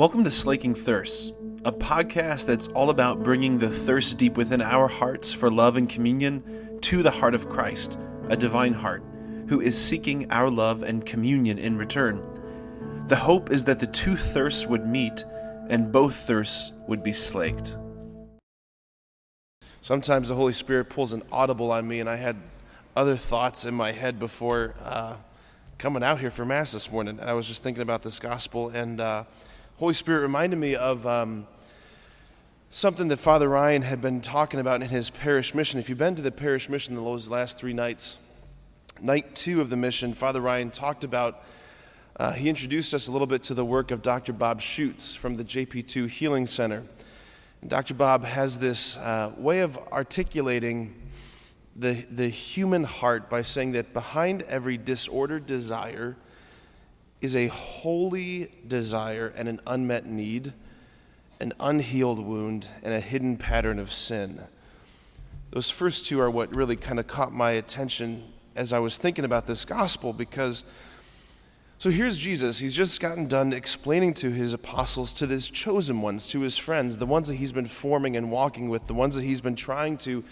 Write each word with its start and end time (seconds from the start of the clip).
Welcome 0.00 0.24
to 0.24 0.30
Slaking 0.30 0.74
Thirsts, 0.74 1.34
a 1.62 1.70
podcast 1.70 2.46
that's 2.46 2.68
all 2.68 2.88
about 2.88 3.22
bringing 3.22 3.58
the 3.58 3.68
thirst 3.68 4.16
deep 4.16 4.34
within 4.34 4.62
our 4.62 4.88
hearts 4.88 5.30
for 5.30 5.50
love 5.50 5.76
and 5.76 5.86
communion 5.86 6.78
to 6.80 7.02
the 7.02 7.10
heart 7.10 7.34
of 7.34 7.50
Christ, 7.50 7.98
a 8.30 8.34
divine 8.34 8.72
heart, 8.72 9.04
who 9.48 9.60
is 9.60 9.76
seeking 9.78 10.32
our 10.32 10.48
love 10.48 10.82
and 10.82 11.04
communion 11.04 11.58
in 11.58 11.76
return. 11.76 12.22
The 13.08 13.16
hope 13.16 13.50
is 13.50 13.64
that 13.64 13.78
the 13.78 13.86
two 13.86 14.16
thirsts 14.16 14.66
would 14.66 14.86
meet 14.86 15.22
and 15.68 15.92
both 15.92 16.14
thirsts 16.14 16.72
would 16.88 17.02
be 17.02 17.12
slaked. 17.12 17.76
Sometimes 19.82 20.30
the 20.30 20.34
Holy 20.34 20.54
Spirit 20.54 20.88
pulls 20.88 21.12
an 21.12 21.24
audible 21.30 21.70
on 21.70 21.86
me, 21.86 22.00
and 22.00 22.08
I 22.08 22.16
had 22.16 22.36
other 22.96 23.16
thoughts 23.16 23.66
in 23.66 23.74
my 23.74 23.92
head 23.92 24.18
before 24.18 24.74
uh, 24.82 25.16
coming 25.76 26.02
out 26.02 26.20
here 26.20 26.30
for 26.30 26.46
Mass 26.46 26.72
this 26.72 26.90
morning. 26.90 27.20
I 27.20 27.34
was 27.34 27.46
just 27.46 27.62
thinking 27.62 27.82
about 27.82 28.00
this 28.00 28.18
gospel, 28.18 28.70
and 28.70 28.98
uh, 28.98 29.24
Holy 29.80 29.94
Spirit 29.94 30.20
reminded 30.20 30.58
me 30.58 30.74
of 30.74 31.06
um, 31.06 31.46
something 32.68 33.08
that 33.08 33.16
Father 33.16 33.48
Ryan 33.48 33.80
had 33.80 34.02
been 34.02 34.20
talking 34.20 34.60
about 34.60 34.82
in 34.82 34.90
his 34.90 35.08
parish 35.08 35.54
mission. 35.54 35.80
If 35.80 35.88
you've 35.88 35.96
been 35.96 36.16
to 36.16 36.20
the 36.20 36.30
parish 36.30 36.68
mission 36.68 36.94
those 36.96 37.30
last 37.30 37.56
three 37.56 37.72
nights, 37.72 38.18
night 39.00 39.34
two 39.34 39.62
of 39.62 39.70
the 39.70 39.78
mission, 39.78 40.12
Father 40.12 40.42
Ryan 40.42 40.70
talked 40.70 41.02
about. 41.02 41.42
Uh, 42.18 42.32
he 42.32 42.50
introduced 42.50 42.92
us 42.92 43.08
a 43.08 43.10
little 43.10 43.26
bit 43.26 43.42
to 43.44 43.54
the 43.54 43.64
work 43.64 43.90
of 43.90 44.02
Dr. 44.02 44.34
Bob 44.34 44.60
Schuchts 44.60 45.16
from 45.16 45.38
the 45.38 45.44
JP2 45.44 46.10
Healing 46.10 46.46
Center. 46.46 46.84
And 47.62 47.70
Dr. 47.70 47.94
Bob 47.94 48.26
has 48.26 48.58
this 48.58 48.98
uh, 48.98 49.32
way 49.38 49.60
of 49.60 49.78
articulating 49.90 50.94
the, 51.74 51.92
the 52.10 52.28
human 52.28 52.84
heart 52.84 53.30
by 53.30 53.40
saying 53.40 53.72
that 53.72 53.94
behind 53.94 54.42
every 54.42 54.76
disordered 54.76 55.46
desire 55.46 56.18
is 57.20 57.36
a 57.36 57.48
holy 57.48 58.52
desire 58.66 59.32
and 59.36 59.48
an 59.48 59.60
unmet 59.66 60.06
need, 60.06 60.52
an 61.40 61.52
unhealed 61.60 62.18
wound, 62.18 62.68
and 62.82 62.94
a 62.94 63.00
hidden 63.00 63.36
pattern 63.36 63.78
of 63.78 63.92
sin. 63.92 64.40
Those 65.50 65.68
first 65.68 66.06
two 66.06 66.20
are 66.20 66.30
what 66.30 66.54
really 66.54 66.76
kind 66.76 66.98
of 66.98 67.06
caught 67.06 67.32
my 67.32 67.52
attention 67.52 68.24
as 68.56 68.72
I 68.72 68.78
was 68.78 68.96
thinking 68.96 69.24
about 69.24 69.46
this 69.46 69.64
gospel 69.64 70.12
because. 70.12 70.64
So 71.78 71.88
here's 71.88 72.18
Jesus. 72.18 72.58
He's 72.58 72.74
just 72.74 73.00
gotten 73.00 73.26
done 73.26 73.54
explaining 73.54 74.12
to 74.14 74.30
his 74.30 74.52
apostles, 74.52 75.14
to 75.14 75.26
his 75.26 75.48
chosen 75.48 76.02
ones, 76.02 76.26
to 76.26 76.40
his 76.40 76.58
friends, 76.58 76.98
the 76.98 77.06
ones 77.06 77.26
that 77.28 77.36
he's 77.36 77.52
been 77.52 77.66
forming 77.66 78.18
and 78.18 78.30
walking 78.30 78.68
with, 78.68 78.86
the 78.86 78.92
ones 78.92 79.16
that 79.16 79.22
he's 79.22 79.40
been 79.40 79.56
trying 79.56 79.96
to 79.98 80.22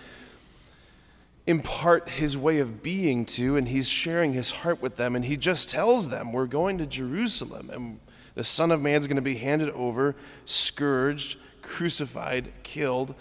impart 1.49 2.11
his 2.11 2.37
way 2.37 2.59
of 2.59 2.83
being 2.83 3.25
to, 3.25 3.57
and 3.57 3.67
he's 3.67 3.89
sharing 3.89 4.35
his 4.35 4.51
heart 4.51 4.83
with 4.83 4.97
them. 4.97 5.17
And 5.17 5.25
he 5.25 5.37
just 5.37 5.71
tells 5.71 6.11
them, 6.11 6.31
We're 6.31 6.47
going 6.47 6.77
to 6.79 6.87
Jerusalem, 6.87 7.71
and 7.73 8.01
the 8.35 8.45
Son 8.45 8.71
of 8.71 8.83
Man's 8.83 9.07
going 9.07 9.17
to 9.17 9.23
be 9.23 9.37
handed 9.37 9.71
over, 9.71 10.15
scourged, 10.45 11.39
crucified, 11.63 12.53
killed. 12.63 13.15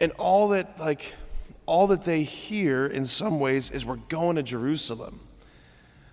And 0.00 0.10
all 0.12 0.48
that, 0.48 0.78
like, 0.80 1.14
all 1.66 1.86
that 1.86 2.02
they 2.02 2.24
hear 2.24 2.84
in 2.86 3.06
some 3.06 3.38
ways 3.38 3.70
is 3.70 3.86
we're 3.86 3.96
going 3.96 4.36
to 4.36 4.42
Jerusalem. 4.42 5.20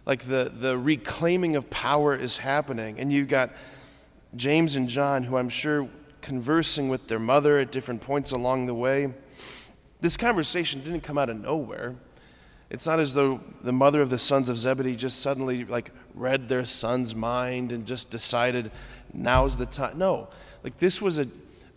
Like 0.06 0.23
the, 0.23 0.52
the 0.56 0.78
reclaiming 0.78 1.56
of 1.56 1.69
power 1.72 2.16
is 2.16 2.38
happening. 2.38 3.00
And 3.00 3.11
you've 3.11 3.28
got 3.28 3.52
James 4.36 4.75
and 4.75 4.88
John, 4.88 5.23
who 5.23 5.38
I'm 5.38 5.50
sure 5.50 5.89
conversing 6.22 6.89
with 6.89 7.08
their 7.08 7.19
mother 7.19 7.58
at 7.58 7.72
different 7.72 8.02
points 8.02 8.31
along 8.31 8.67
the 8.67 8.75
way 8.75 9.13
this 10.05 10.17
conversation 10.17 10.83
didn't 10.83 11.01
come 11.01 11.17
out 11.17 11.31
of 11.31 11.41
nowhere. 11.41 11.95
It's 12.69 12.85
not 12.85 12.99
as 12.99 13.15
though 13.15 13.41
the 13.63 13.73
mother 13.73 14.01
of 14.03 14.11
the 14.11 14.19
sons 14.19 14.49
of 14.49 14.57
Zebedee 14.59 14.95
just 14.95 15.19
suddenly 15.19 15.65
like 15.65 15.89
read 16.13 16.47
their 16.47 16.63
son's 16.63 17.15
mind 17.15 17.71
and 17.71 17.87
just 17.87 18.11
decided 18.11 18.71
now's 19.11 19.57
the 19.57 19.65
time. 19.65 19.97
No, 19.97 20.27
like 20.63 20.77
this 20.77 21.01
was 21.01 21.17
a, 21.17 21.27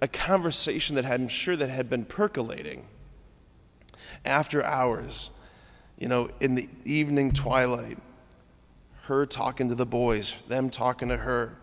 a 0.02 0.08
conversation 0.08 0.94
that 0.96 1.06
I'm 1.06 1.26
sure 1.26 1.56
that 1.56 1.70
had 1.70 1.88
been 1.88 2.04
percolating 2.04 2.84
after 4.26 4.62
hours, 4.62 5.30
you 5.98 6.08
know, 6.08 6.28
in 6.38 6.54
the 6.54 6.68
evening 6.84 7.32
twilight, 7.32 7.96
her 9.04 9.24
talking 9.24 9.70
to 9.70 9.74
the 9.74 9.86
boys, 9.86 10.34
them 10.48 10.68
talking 10.68 11.08
to 11.08 11.16
her. 11.16 11.56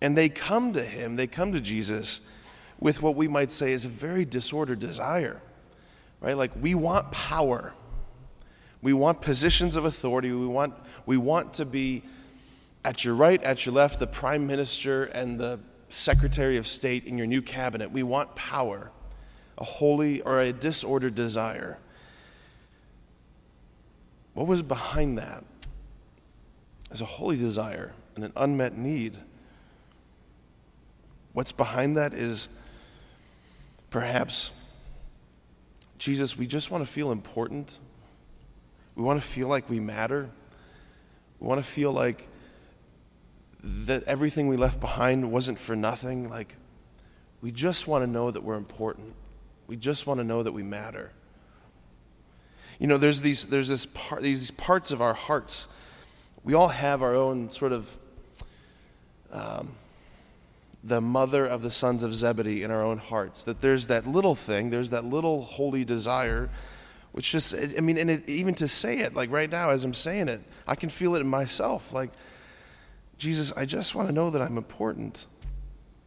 And 0.00 0.18
they 0.18 0.28
come 0.28 0.72
to 0.72 0.82
him, 0.82 1.14
they 1.14 1.28
come 1.28 1.52
to 1.52 1.60
Jesus 1.60 2.20
with 2.80 3.02
what 3.02 3.16
we 3.16 3.28
might 3.28 3.50
say 3.50 3.72
is 3.72 3.84
a 3.84 3.88
very 3.88 4.24
disordered 4.24 4.78
desire, 4.78 5.40
right? 6.20 6.36
Like 6.36 6.52
we 6.60 6.74
want 6.74 7.10
power. 7.10 7.74
We 8.82 8.92
want 8.92 9.20
positions 9.20 9.76
of 9.76 9.84
authority. 9.84 10.32
We 10.32 10.46
want, 10.46 10.74
we 11.06 11.16
want 11.16 11.54
to 11.54 11.64
be 11.64 12.02
at 12.84 13.04
your 13.04 13.14
right, 13.14 13.42
at 13.42 13.66
your 13.66 13.74
left, 13.74 13.98
the 13.98 14.06
prime 14.06 14.46
minister 14.46 15.04
and 15.04 15.40
the 15.40 15.58
secretary 15.88 16.56
of 16.56 16.66
state 16.66 17.04
in 17.04 17.18
your 17.18 17.26
new 17.26 17.42
cabinet. 17.42 17.90
We 17.90 18.02
want 18.02 18.34
power, 18.36 18.90
a 19.58 19.64
holy 19.64 20.20
or 20.20 20.38
a 20.38 20.52
disordered 20.52 21.14
desire. 21.14 21.78
What 24.34 24.46
was 24.46 24.62
behind 24.62 25.18
that? 25.18 25.44
Is 26.92 27.00
a 27.00 27.06
holy 27.06 27.36
desire 27.36 27.92
and 28.14 28.24
an 28.24 28.32
unmet 28.36 28.76
need. 28.76 29.16
What's 31.32 31.52
behind 31.52 31.96
that 31.96 32.14
is 32.14 32.48
Perhaps, 33.96 34.50
Jesus, 35.96 36.36
we 36.36 36.46
just 36.46 36.70
want 36.70 36.84
to 36.84 36.92
feel 36.92 37.10
important. 37.10 37.78
We 38.94 39.02
want 39.02 39.22
to 39.22 39.26
feel 39.26 39.48
like 39.48 39.70
we 39.70 39.80
matter. 39.80 40.28
We 41.40 41.46
want 41.46 41.62
to 41.62 41.66
feel 41.66 41.92
like 41.92 42.28
that 43.62 44.04
everything 44.04 44.48
we 44.48 44.58
left 44.58 44.80
behind 44.80 45.32
wasn't 45.32 45.58
for 45.58 45.74
nothing. 45.74 46.28
Like, 46.28 46.56
we 47.40 47.50
just 47.50 47.88
want 47.88 48.04
to 48.04 48.06
know 48.06 48.30
that 48.30 48.42
we're 48.42 48.56
important. 48.56 49.14
We 49.66 49.76
just 49.76 50.06
want 50.06 50.20
to 50.20 50.24
know 50.24 50.42
that 50.42 50.52
we 50.52 50.62
matter. 50.62 51.12
You 52.78 52.88
know, 52.88 52.98
there's 52.98 53.22
these, 53.22 53.46
there's 53.46 53.68
this 53.68 53.86
part, 53.86 54.20
these 54.20 54.50
parts 54.50 54.90
of 54.90 55.00
our 55.00 55.14
hearts. 55.14 55.68
We 56.44 56.52
all 56.52 56.68
have 56.68 57.00
our 57.00 57.14
own 57.14 57.48
sort 57.48 57.72
of 57.72 57.98
um, 59.32 59.72
the 60.86 61.00
mother 61.00 61.44
of 61.44 61.62
the 61.62 61.70
sons 61.70 62.04
of 62.04 62.14
Zebedee 62.14 62.62
in 62.62 62.70
our 62.70 62.82
own 62.82 62.98
hearts. 62.98 63.42
That 63.44 63.60
there's 63.60 63.88
that 63.88 64.06
little 64.06 64.34
thing, 64.34 64.70
there's 64.70 64.90
that 64.90 65.04
little 65.04 65.42
holy 65.42 65.84
desire, 65.84 66.48
which 67.12 67.32
just, 67.32 67.54
I 67.54 67.80
mean, 67.80 67.98
and 67.98 68.10
it, 68.10 68.28
even 68.28 68.54
to 68.56 68.68
say 68.68 68.98
it, 68.98 69.14
like 69.14 69.30
right 69.30 69.50
now 69.50 69.70
as 69.70 69.84
I'm 69.84 69.94
saying 69.94 70.28
it, 70.28 70.40
I 70.66 70.76
can 70.76 70.88
feel 70.88 71.16
it 71.16 71.20
in 71.20 71.26
myself. 71.26 71.92
Like, 71.92 72.10
Jesus, 73.18 73.52
I 73.56 73.64
just 73.64 73.94
want 73.94 74.08
to 74.08 74.14
know 74.14 74.30
that 74.30 74.40
I'm 74.40 74.56
important. 74.56 75.26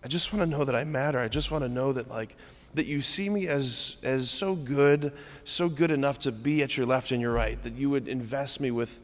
I 0.03 0.07
just 0.07 0.31
want 0.31 0.49
to 0.49 0.57
know 0.57 0.63
that 0.63 0.75
I 0.75 0.85
matter. 0.85 1.19
I 1.19 1.27
just 1.27 1.51
want 1.51 1.63
to 1.65 1.69
know 1.69 1.91
that, 1.91 2.07
like, 2.07 2.37
that 2.75 2.85
you 2.85 3.01
see 3.01 3.29
me 3.29 3.47
as, 3.47 3.97
as 4.03 4.29
so 4.29 4.55
good, 4.55 5.11
so 5.43 5.67
good 5.67 5.91
enough 5.91 6.19
to 6.19 6.31
be 6.31 6.61
at 6.63 6.77
your 6.77 6.85
left 6.85 7.11
and 7.11 7.19
your 7.19 7.33
right, 7.33 7.61
that 7.63 7.73
you 7.73 7.89
would 7.89 8.07
invest 8.07 8.61
me 8.61 8.71
with 8.71 9.01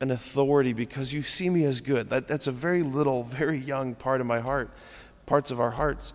an 0.00 0.10
authority 0.10 0.72
because 0.72 1.12
you 1.12 1.22
see 1.22 1.48
me 1.48 1.64
as 1.64 1.80
good. 1.80 2.10
That, 2.10 2.28
that's 2.28 2.46
a 2.46 2.52
very 2.52 2.82
little, 2.82 3.22
very 3.24 3.58
young 3.58 3.94
part 3.94 4.20
of 4.20 4.26
my 4.26 4.40
heart 4.40 4.70
parts 5.26 5.50
of 5.50 5.60
our 5.60 5.72
hearts. 5.72 6.12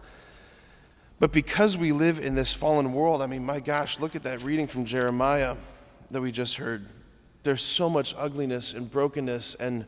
But 1.20 1.32
because 1.32 1.78
we 1.78 1.92
live 1.92 2.20
in 2.20 2.34
this 2.34 2.54
fallen 2.54 2.94
world, 2.94 3.22
I 3.22 3.28
mean, 3.28 3.46
my 3.46 3.60
gosh, 3.60 4.00
look 4.00 4.16
at 4.16 4.24
that 4.24 4.42
reading 4.42 4.66
from 4.68 4.86
Jeremiah 4.86 5.56
that 6.10 6.22
we 6.22 6.32
just 6.32 6.56
heard. 6.56 6.88
There's 7.44 7.62
so 7.62 7.90
much 7.90 8.16
ugliness 8.18 8.74
and 8.74 8.90
brokenness 8.90 9.56
and 9.56 9.86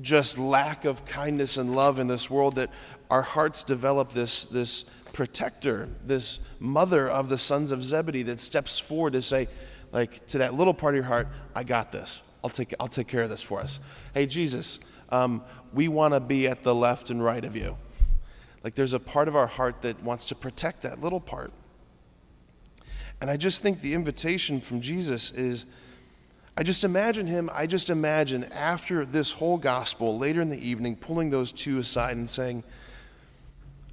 just 0.00 0.38
lack 0.38 0.84
of 0.84 1.04
kindness 1.04 1.56
and 1.56 1.74
love 1.74 1.98
in 1.98 2.06
this 2.06 2.30
world 2.30 2.54
that 2.54 2.70
our 3.10 3.22
hearts 3.22 3.64
develop 3.64 4.12
this, 4.12 4.46
this 4.46 4.84
protector, 5.12 5.88
this 6.02 6.38
mother 6.60 7.08
of 7.08 7.28
the 7.28 7.36
sons 7.36 7.72
of 7.72 7.84
Zebedee 7.84 8.22
that 8.22 8.40
steps 8.40 8.78
forward 8.78 9.12
to 9.14 9.22
say, 9.22 9.48
like, 9.92 10.26
to 10.28 10.38
that 10.38 10.54
little 10.54 10.74
part 10.74 10.94
of 10.94 10.96
your 10.96 11.04
heart, 11.04 11.28
I 11.54 11.64
got 11.64 11.92
this. 11.92 12.22
I'll 12.42 12.50
take, 12.50 12.74
I'll 12.80 12.88
take 12.88 13.06
care 13.06 13.22
of 13.22 13.30
this 13.30 13.42
for 13.42 13.60
us. 13.60 13.78
Hey, 14.14 14.26
Jesus, 14.26 14.80
um, 15.10 15.42
we 15.72 15.88
want 15.88 16.14
to 16.14 16.20
be 16.20 16.48
at 16.48 16.62
the 16.62 16.74
left 16.74 17.10
and 17.10 17.22
right 17.22 17.44
of 17.44 17.54
you. 17.54 17.76
Like 18.64 18.74
there's 18.74 18.92
a 18.92 19.00
part 19.00 19.28
of 19.28 19.36
our 19.36 19.46
heart 19.46 19.82
that 19.82 20.02
wants 20.02 20.26
to 20.26 20.34
protect 20.34 20.82
that 20.82 21.00
little 21.00 21.20
part. 21.20 21.52
And 23.20 23.30
I 23.30 23.36
just 23.36 23.62
think 23.62 23.80
the 23.80 23.94
invitation 23.94 24.60
from 24.60 24.80
Jesus 24.80 25.30
is 25.30 25.66
I 26.56 26.62
just 26.62 26.84
imagine 26.84 27.26
him, 27.26 27.48
I 27.52 27.66
just 27.66 27.88
imagine 27.88 28.44
after 28.52 29.06
this 29.06 29.32
whole 29.32 29.56
gospel, 29.56 30.18
later 30.18 30.40
in 30.40 30.50
the 30.50 30.58
evening, 30.58 30.96
pulling 30.96 31.30
those 31.30 31.50
two 31.50 31.78
aside 31.78 32.16
and 32.16 32.28
saying, 32.28 32.62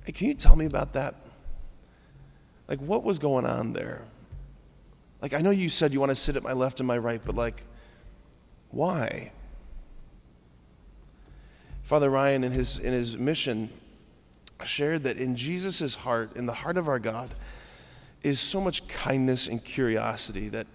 Hey, 0.03 0.11
can 0.11 0.27
you 0.27 0.33
tell 0.33 0.55
me 0.55 0.65
about 0.65 0.93
that? 0.93 1.15
Like, 2.67 2.79
what 2.79 3.03
was 3.03 3.17
going 3.17 3.45
on 3.45 3.73
there? 3.73 4.01
Like, 5.21 5.33
I 5.33 5.41
know 5.41 5.49
you 5.49 5.69
said 5.69 5.93
you 5.93 5.99
want 5.99 6.11
to 6.11 6.15
sit 6.15 6.35
at 6.35 6.43
my 6.43 6.53
left 6.53 6.79
and 6.79 6.87
my 6.87 6.97
right, 6.97 7.21
but 7.23 7.35
like, 7.35 7.63
why? 8.71 9.31
Father 11.81 12.09
Ryan, 12.09 12.43
in 12.43 12.51
his, 12.51 12.77
in 12.77 12.93
his 12.93 13.17
mission, 13.17 13.69
shared 14.63 15.03
that 15.03 15.17
in 15.17 15.35
Jesus' 15.35 15.95
heart, 15.95 16.35
in 16.35 16.45
the 16.45 16.53
heart 16.53 16.77
of 16.77 16.87
our 16.87 16.99
God, 16.99 17.29
is 18.23 18.39
so 18.39 18.61
much 18.61 18.87
kindness 18.87 19.47
and 19.47 19.63
curiosity 19.63 20.49
that 20.49 20.67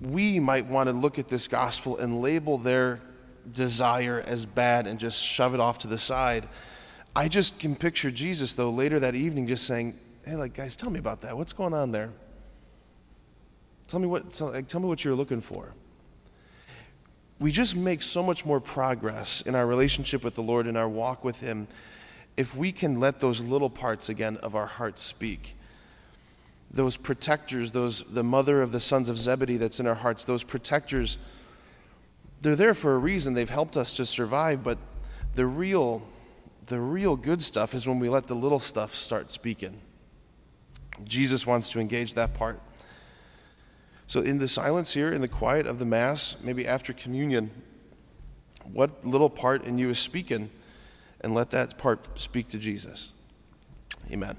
we 0.00 0.40
might 0.40 0.66
want 0.66 0.88
to 0.88 0.92
look 0.92 1.18
at 1.18 1.28
this 1.28 1.48
gospel 1.48 1.98
and 1.98 2.20
label 2.20 2.58
their 2.58 3.00
desire 3.52 4.22
as 4.26 4.46
bad 4.46 4.86
and 4.86 4.98
just 4.98 5.22
shove 5.22 5.54
it 5.54 5.60
off 5.60 5.78
to 5.78 5.86
the 5.88 5.98
side. 5.98 6.48
I 7.14 7.28
just 7.28 7.58
can 7.58 7.76
picture 7.76 8.10
Jesus, 8.10 8.54
though, 8.54 8.70
later 8.70 8.98
that 9.00 9.14
evening 9.14 9.46
just 9.46 9.66
saying, 9.66 9.98
Hey, 10.24 10.36
like, 10.36 10.54
guys, 10.54 10.76
tell 10.76 10.90
me 10.90 11.00
about 11.00 11.20
that. 11.22 11.36
What's 11.36 11.52
going 11.52 11.74
on 11.74 11.90
there? 11.90 12.10
Tell 13.92 14.00
me 14.00 14.06
what, 14.06 14.32
tell, 14.32 14.50
like, 14.50 14.68
tell 14.68 14.80
me 14.80 14.88
what 14.88 15.04
you're 15.04 15.14
looking 15.14 15.42
for. 15.42 15.74
We 17.38 17.52
just 17.52 17.76
make 17.76 18.02
so 18.02 18.22
much 18.22 18.46
more 18.46 18.58
progress 18.58 19.42
in 19.42 19.54
our 19.54 19.66
relationship 19.66 20.24
with 20.24 20.34
the 20.34 20.42
Lord, 20.42 20.66
in 20.66 20.78
our 20.78 20.88
walk 20.88 21.22
with 21.24 21.40
Him, 21.40 21.68
if 22.38 22.56
we 22.56 22.72
can 22.72 23.00
let 23.00 23.20
those 23.20 23.42
little 23.42 23.68
parts 23.68 24.08
again 24.08 24.38
of 24.38 24.56
our 24.56 24.64
heart 24.64 24.98
speak 24.98 25.56
those 26.70 26.96
protectors, 26.96 27.72
those 27.72 28.02
the 28.04 28.24
mother 28.24 28.62
of 28.62 28.72
the 28.72 28.80
sons 28.80 29.10
of 29.10 29.18
Zebedee 29.18 29.58
that's 29.58 29.78
in 29.78 29.86
our 29.86 29.94
hearts, 29.94 30.24
those 30.24 30.42
protectors, 30.42 31.18
they're 32.40 32.56
there 32.56 32.72
for 32.72 32.94
a 32.94 32.98
reason. 32.98 33.34
They've 33.34 33.50
helped 33.50 33.76
us 33.76 33.92
to 33.96 34.06
survive, 34.06 34.64
but 34.64 34.78
the 35.34 35.44
real 35.44 36.00
the 36.68 36.80
real 36.80 37.14
good 37.14 37.42
stuff 37.42 37.74
is 37.74 37.86
when 37.86 37.98
we 37.98 38.08
let 38.08 38.26
the 38.26 38.34
little 38.34 38.58
stuff 38.58 38.94
start 38.94 39.30
speaking. 39.30 39.82
Jesus 41.04 41.46
wants 41.46 41.68
to 41.72 41.78
engage 41.78 42.14
that 42.14 42.32
part. 42.32 42.58
So 44.12 44.20
in 44.20 44.36
the 44.36 44.46
silence 44.46 44.92
here, 44.92 45.10
in 45.10 45.22
the 45.22 45.26
quiet 45.26 45.66
of 45.66 45.78
the 45.78 45.86
mass, 45.86 46.36
maybe 46.42 46.66
after 46.66 46.92
communion, 46.92 47.50
what 48.70 49.06
little 49.06 49.30
part 49.30 49.64
in 49.64 49.78
you 49.78 49.88
is 49.88 49.98
speaking 49.98 50.50
and 51.22 51.34
let 51.34 51.48
that 51.52 51.78
part 51.78 52.18
speak 52.18 52.48
to 52.48 52.58
Jesus. 52.58 53.12
Amen. 54.10 54.36